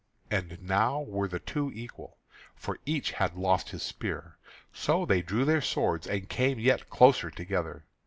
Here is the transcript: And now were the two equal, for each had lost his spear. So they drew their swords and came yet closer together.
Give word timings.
And 0.31 0.57
now 0.63 1.01
were 1.01 1.27
the 1.27 1.37
two 1.37 1.71
equal, 1.75 2.17
for 2.55 2.79
each 2.87 3.11
had 3.11 3.35
lost 3.35 3.69
his 3.69 3.83
spear. 3.83 4.35
So 4.73 5.05
they 5.05 5.21
drew 5.21 5.45
their 5.45 5.61
swords 5.61 6.07
and 6.07 6.27
came 6.27 6.57
yet 6.57 6.89
closer 6.89 7.29
together. 7.29 7.85